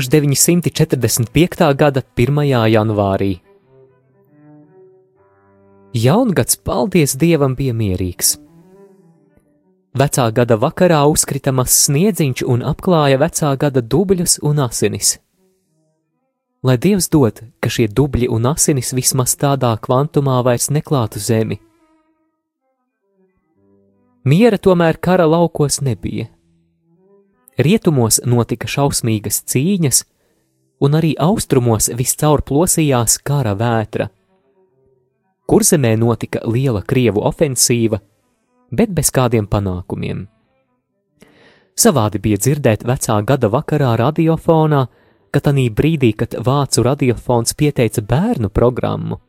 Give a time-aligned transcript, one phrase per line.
[0.00, 1.74] 1945.
[1.74, 2.42] gada 1.
[2.68, 3.40] janvārī.
[5.94, 8.36] Jaungads, paldies Dievam, bija mierīgs.
[9.96, 15.16] Vecā gada vakarā uzkrita mazs sniedziņš un apklāja vecā gada dubļus un asinis.
[16.60, 21.56] Lai Dievs dod, ka šie dubļi un asinis vismaz tādā kvantumā vairs neklātu zemi.
[24.28, 26.28] Miera tomēr kara laukos nebija.
[27.56, 30.02] Rietumos notika šausmīgas cīņas,
[30.84, 34.10] un arī austrumos viscaur plosījās kara vētra.
[35.46, 38.00] Kurzemē notika liela krievu ofensīva,
[38.70, 40.26] bet bez kādiem panākumiem.
[41.76, 44.82] Savādi bija dzirdēt vecā gada vakarā radiofonā,
[45.30, 49.20] ka tanī brīdī, kad vācu radiofons pieteica bērnu programmu,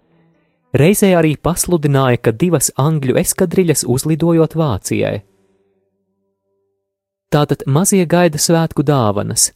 [0.75, 5.23] reizē arī pasludināja, ka divas angļu eskadriļas uzlidojot Vācijai.
[7.27, 9.49] Tātad mazie gaida svētku dāvanas,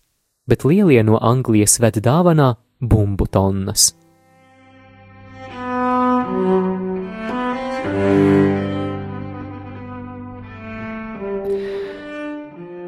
[0.43, 3.93] bet lielie no Anglijas ved dāvanā bumbu tonnas.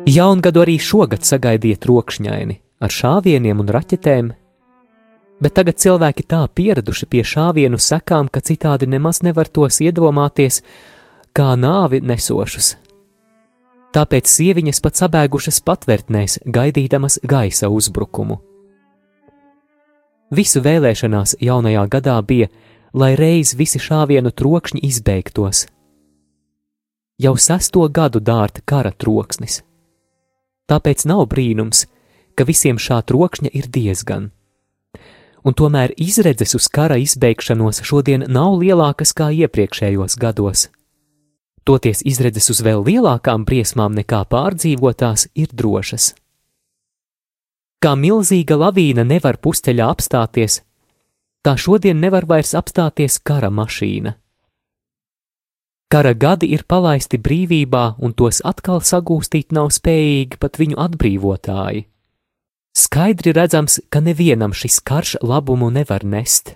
[0.04, 4.36] Jaungadu arī šogad sagaidīja trokšņaini ar šāvieniem un raķetēm,
[5.40, 10.60] bet tagad cilvēki tā pieraduši pie šāvienu sekām, ka citādi nemaz nevar tos iedomāties
[11.32, 12.76] kā nāvi nesošus
[13.94, 18.40] tāpēc sieviņas pat sabēgušas patvērtnēs, gaidīdamas gaisa uzbrukumu.
[20.34, 22.50] Visu vēlēšanās jaunajā gadā bija,
[22.94, 25.68] lai reiz visi šāvienu trokšņi izbeigtos.
[27.22, 29.62] Jau sesto gadu dārta kara troksnis.
[30.70, 31.86] Tāpēc nav brīnums,
[32.34, 34.32] ka visiem šā trokšņa ir diezgan.
[35.44, 40.70] Un tomēr izredzes uz kara izbeigšanos šodien nav lielākas kā iepriekšējos gados.
[41.64, 46.12] Toties izredzes uz vēl lielākām briesmām nekā pārdzīvotās ir drošas.
[47.84, 50.60] Kā milzīga lavīna nevar pusteļā apstāties,
[51.44, 54.16] tā šodien nevar vairs apstāties kara mašīna.
[55.92, 61.86] Kara gadi ir palaisti brīvībā, un tos atkal sagūstīt nav spējīgi pat viņu atbrīvotāji.
[62.74, 66.56] Skaidri redzams, ka nevienam šis karš labumu nevar nest,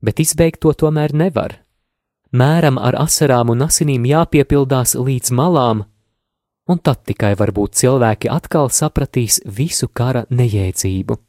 [0.00, 1.58] bet izbeigt to tomēr nevar
[2.36, 5.84] mēram ar asarām un asinīm jāpiepildās līdz malām,
[6.68, 11.22] un tad tikai varbūt cilvēki atkal sapratīs visu kara nejēdzību.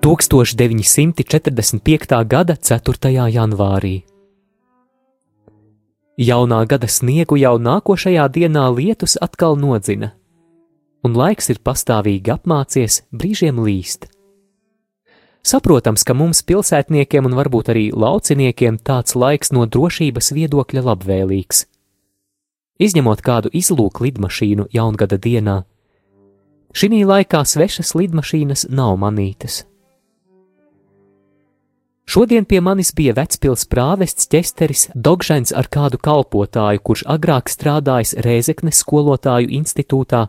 [0.00, 2.22] Tūkstoš 945.
[2.24, 3.10] gada 4.
[3.30, 4.00] janvārī.
[6.20, 10.10] Jaunā gada sniegu jau nākošajā dienā lietus atkal nodzina
[11.06, 14.08] un laiks ir pastāvīgi apmācies, brīžiem līst.
[15.40, 21.64] Saprotams, ka mums, pilsētniekiem un varbūt arī lauciniekiem, tāds laiks no drošības viedokļa labvēlīgs.
[22.80, 25.62] Izņemot kādu izlūku lidmašīnu jaungada dienā,
[26.76, 29.64] šī laikā svešas lidmašīnas nav manītas.
[32.10, 38.80] Šodien pie manis bija vecpils prāvests ķesteris Dogžains ar kādu kalpotāju, kurš agrāk strādājis Rēzeknes
[38.82, 40.24] skolotāju institūtā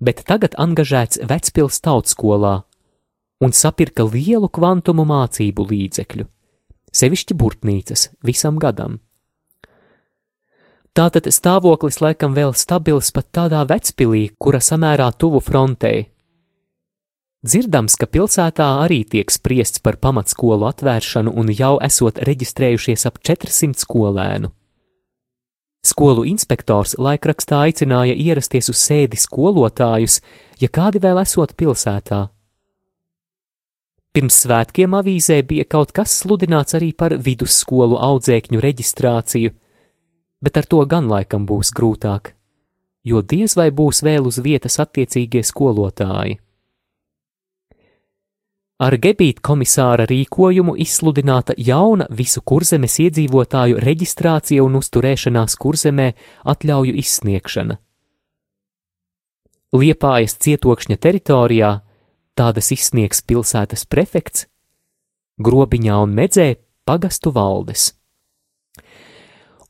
[0.00, 2.62] bet tagad angažēts Vecpils tautskolā
[3.40, 6.26] un sapirka lielu kvantumu mācību līdzekļu,
[6.92, 8.98] sevišķi burtnīcas visam gadam.
[10.96, 16.08] Tātad stāvoklis laikam vēl stabils pat tādā vecpilī, kura samērā tuvu frontei.
[17.46, 23.80] Dzirdams, ka pilsētā arī tiek spriests par pamatskolu atvēršanu un jau esot reģistrējušies ap 400
[23.80, 24.50] skolēnu.
[25.80, 30.18] Skolu inspektors laikrakstā aicināja ierasties uz sēdi skolotājus,
[30.60, 32.26] ja kādi vēl esot pilsētā.
[34.12, 39.54] Pirms svētkiem avīzē bija kaut kas sludināts arī par vidusskolu audzēkņu reģistrāciju,
[40.42, 42.34] bet ar to gan laikam būs grūtāk,
[43.06, 46.40] jo diez vai būs vēl uz vietas attiecīgie skolotāji.
[48.80, 56.06] Ar gebīta komisāra rīkojumu izsludināta jauna visu kurzemes iedzīvotāju reģistrācija un uzturēšanās kurzemē
[56.48, 57.76] atļauju izsniegšana.
[59.76, 61.74] Liepājas cietokšņa teritorijā
[62.40, 64.46] tādas izsniegs pilsētas prefekts,
[65.36, 66.48] grobiņā un medzē
[66.88, 67.90] pagastu valdes.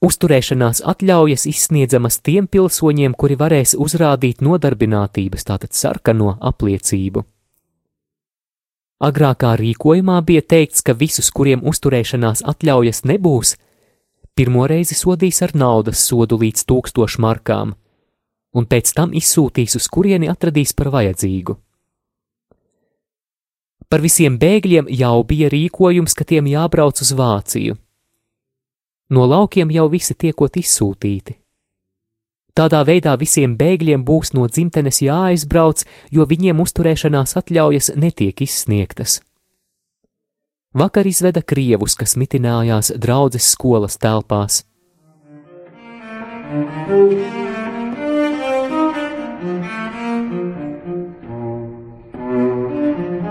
[0.00, 7.26] Uzturēšanās atļaujas izsniedzamas tiem pilsoņiem, kuri varēs uzrādīt nodarbinātības, tātad sarkano apliecību.
[9.00, 13.54] Agrākā rīkojumā bija teikts, ka visus, kuriem uzturēšanās atļaujas nebūs,
[14.36, 17.72] pirmo reizi sodīs ar naudas sodu līdz tūkstoš markām,
[18.52, 21.56] un pēc tam izsūtīs uz kurieni atradīs par vajadzīgu.
[23.90, 27.80] Par visiem bēgļiem jau bija rīkojums, ka tiem jābrauc uz Vāciju.
[29.10, 31.39] No laukiem jau visi tiekot izsūtīti.
[32.60, 39.22] Tādā veidā visiem bēgļiem būs no dzimtenes jāaizbrauc, jo viņiem uzturēšanās atļaujas netiek izsniegtas.
[40.76, 44.66] Vakar izveda krievus, kas mitinājās draudzes skolas telpās.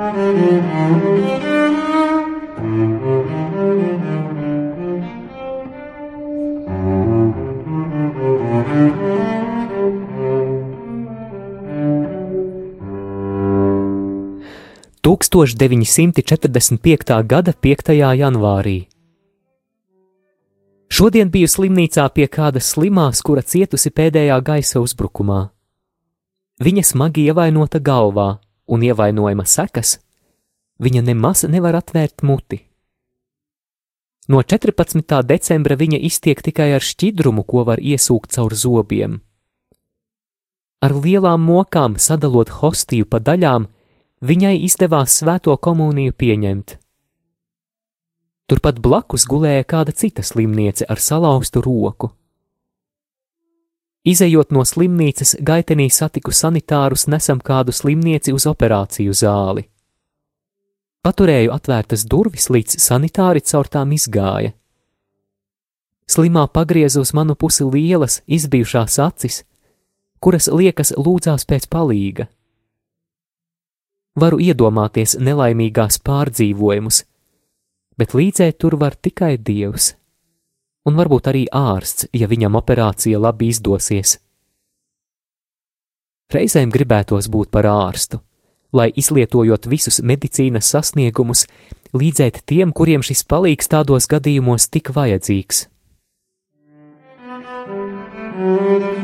[0.10, 1.49] Thank you.
[15.19, 17.27] 1945.
[17.27, 17.92] gada 5.
[18.16, 18.88] janvārī.
[20.89, 25.50] Šodien biju slimnīcā pie kādas slimās, kura cietusi pēdējā gaisa uzbrukumā.
[26.63, 30.00] Viņa smagi ievainota galvā un ievainojuma sekas,
[30.80, 32.65] viņa nemaz nevar atvērt muti.
[34.30, 35.24] No 14.
[35.27, 39.19] decembra viņa iztiek tikai ar šķidrumu, ko var iesūkt caur zobiem.
[40.80, 43.68] Ar lielām mokām sadalot hostiju pa daļām,
[44.21, 46.77] viņai izdevās svēto komuniju pieņemt.
[48.50, 52.12] Turpat blakus gulēja kāda cita slimniece ar salauztu roku.
[54.10, 59.68] Izejot no slimnīcas, gaitenī satiku sanitārus nesam kādu slimnieci uz operāciju zāli.
[61.06, 64.56] Paturēju atvērtas durvis, līdz sanitāri caur tām izgāja.
[66.10, 69.44] Slimā pagrieza uz manu pusi lielas, izbijušās acis,
[70.19, 72.25] kuras liekas lūdzās pēc palīga.
[74.19, 77.04] Varu iedomāties nelaimīgās pārdzīvojumus,
[78.00, 79.94] bet līdzēt tur var tikai Dievs,
[80.88, 84.18] un varbūt arī ārsts, ja viņam operācija labi izdosies.
[86.33, 88.19] Reizēm gribētos būt par ārstu,
[88.74, 91.45] lai izlietojot visus medicīnas sasniegumus,
[91.94, 95.68] līdzēt tiem, kuriem šis palīgs tādos gadījumos tik vajadzīgs.
[98.39, 98.99] Thank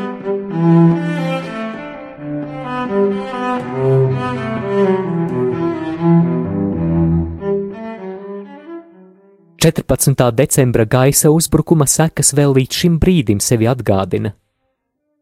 [9.75, 10.31] 14.
[10.31, 14.31] decembra gaisa uzbrukuma sekas vēl līdz šim brīdim sevi atgādina.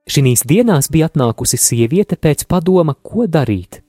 [0.05, 3.79] Šīs dienās bija atnākusi sieviete pēc padoma, ko darīt.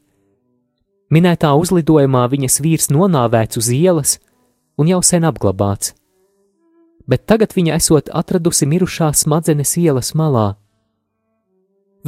[1.13, 4.17] Minētā uzlidojumā viņas vīrs nonāvēts uz ielas
[4.81, 5.93] un jau sen apglabāts,
[7.05, 10.55] bet tagad viņa esot atradusi mirušā smadzenes ielas malā.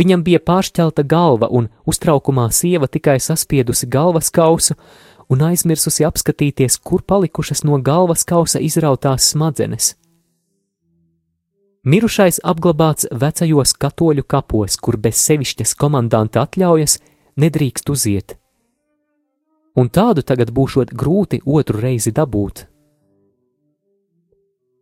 [0.01, 4.79] Viņam bija pāršķelta galva, un uztraukumā sieva tikai saspiedusi galvas kausu
[5.29, 9.95] un aizmirsusi apskatīties, kur palikušas no galvas kausa izrautās smadzenes.
[11.87, 16.99] Mirušais apglabāts vecajos katoļu kapos, kur bez sevišķas komandanta atļaujas
[17.39, 18.35] nedrīkst uziet.
[19.79, 22.65] Un tādu tagad būšot grūti otru reizi dabūt.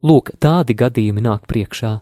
[0.04, 1.92] Lūk, tādi gadījumi nāk priekšā,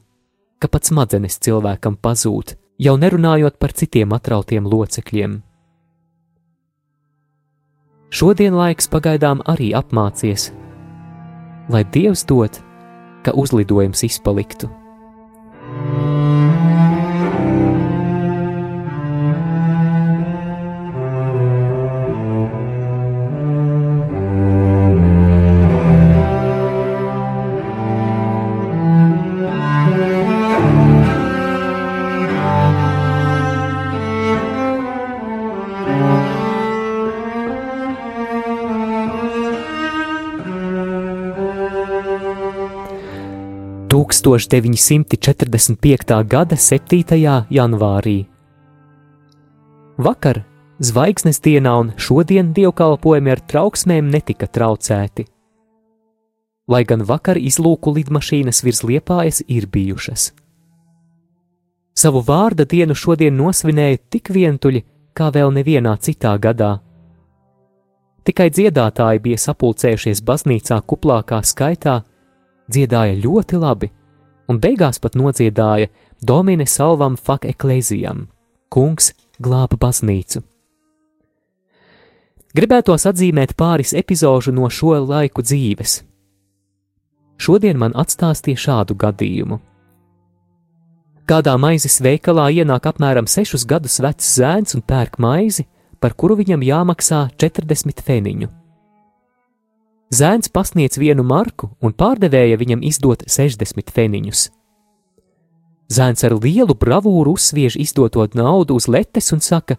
[0.58, 5.40] ka pats smadzenes cilvēkam pazūd, jau nerunājot par citiem atrautiem locekļiem.
[8.12, 10.50] Šodien laiks pagaidām arī apmācies,
[11.73, 12.59] lai Dievs dod,
[13.25, 14.69] ka uzlidojums izpaliktu.
[43.92, 46.25] 1945.
[46.25, 47.04] gada 7.
[47.50, 48.26] janvārī.
[49.99, 50.44] Vakar,
[50.80, 55.26] zvaigznes dienā un šodien dievkalpojumi ar trauksmēm netika traucēti.
[56.72, 60.32] Lai gan vakar izlūku lidmašīnas virs liepājas ir bijušas.
[61.92, 64.80] Savu vārda dienu šodien nosvinēja tik vientuļi,
[65.12, 66.80] kā vēl nevienā citā gadā.
[68.25, 72.08] Tikai dziedātāji bija sapulcējušies baznīcā kuplākā skaitā,
[72.72, 73.90] dziedāja ļoti labi,
[74.48, 75.90] un beigās pat nodziedāja
[76.22, 78.28] Domine salvam fak eklezijam,
[78.70, 79.12] kungs
[79.42, 80.42] glāba baznīcu.
[82.52, 86.02] Gribētos atzīmēt pāris epizožu no šo laiku dzīves.
[87.40, 89.58] Šodien man atstāstīja šādu gadījumu.
[91.26, 95.64] Kādā maizes veikalā ienāk apmēram sešus gadus vecs zēns un pērk maizi,
[95.98, 98.50] par kuru viņam jāmaksā 40 feniņu.
[100.12, 104.50] Zēns pasniedz vienu marku, un pārdevēja viņam izdot 60 feniņus.
[105.88, 109.78] Zēns ar lielu bravūru uzsviež izdoto naudu uz letes un saka: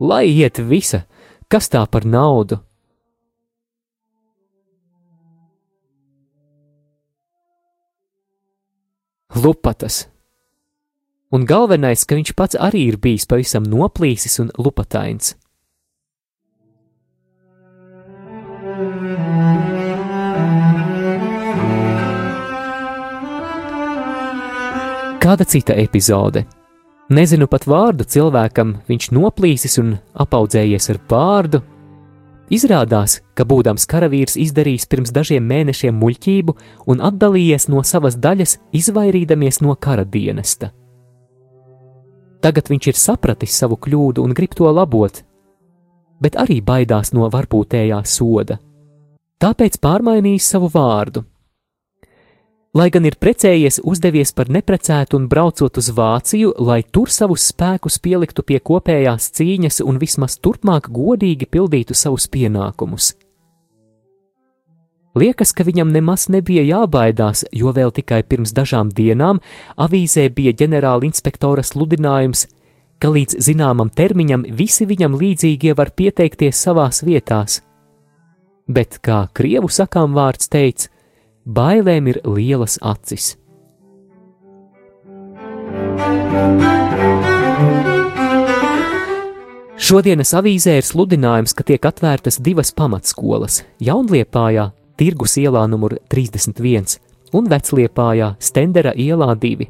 [0.00, 1.04] Lai iet visa,
[1.48, 2.62] kas tā par naudu?
[9.34, 10.06] Lupatas,
[11.34, 15.34] un galvenais, ka viņš pats arī ir bijis pavisam noplīsis un lupatains.
[25.24, 26.42] Kāda cita epizode?
[27.16, 31.62] Nezinu pat vārdu cilvēkam, viņš noplīsis un apaudzējies ar pārdu.
[32.52, 36.56] Izrādās, ka būdams karavīrs izdarījis pirms dažiem mēnešiem muļķību
[36.92, 40.74] un atdalījies no savas daļas, izvairīdamies no kara dienesta.
[42.44, 45.24] Tagad viņš ir sapratis savu kļūdu un grib to labot,
[46.20, 48.60] bet arī baidās no varbūtējā soda.
[49.40, 51.24] Tāpēc pārmainījis savu vārdu.
[52.74, 58.00] Lai gan ir precējies, uzdevies par neprecētu un braucot uz Vāciju, lai tur savus spēkus
[58.02, 63.12] pieliktu pie kopējās cīņas un vismaz turpmāk godīgi pildītu savus pienākumus.
[65.14, 69.38] Liekas, ka viņam nemaz nebija jābaidās, jo vēl tikai pirms dažām dienām
[69.78, 72.48] avīzē bija ģenerāla inspektora sludinājums,
[72.98, 77.60] ka līdz zināmam termiņam visi viņam līdzīgie var pieteikties savās vietās.
[78.66, 80.90] Bet, kā krievu sakām vārds teica,
[81.44, 83.34] bailēm ir lielas acis.
[89.84, 96.98] Šodienas avīzē ir sludinājums, ka tiek atvērtas divas pamatskolas- Jaunliepājā Tirgus ielā numur 31
[97.32, 99.68] un Vecliepājā Stendera ielā 2.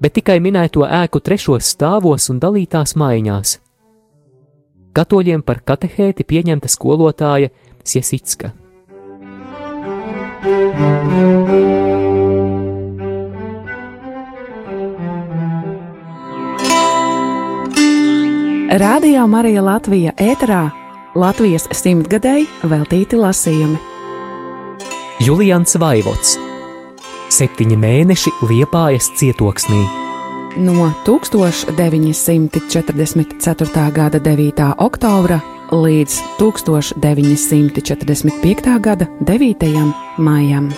[0.00, 3.58] Bet tikai minēto ēku trešos stāvos un dalītās maiņās.
[4.92, 7.50] Katoļiem par katehēti pieņemta skolotāja
[7.82, 8.61] Siesicka.
[10.42, 10.58] Radio
[19.30, 20.66] Marija Latvija ēterā
[21.14, 23.78] Latvijas simtgadēji veltīti lasījumi.
[25.22, 26.34] Julians Vaivots,
[27.30, 29.86] septiņi mēneši Liepājas cietoksnī.
[30.58, 31.70] No 1944.
[33.94, 34.74] gada 9.
[34.90, 35.38] oktobra
[35.72, 36.20] līdz
[37.50, 38.78] 1945.
[38.80, 39.94] gada 9.
[40.18, 40.72] maijam.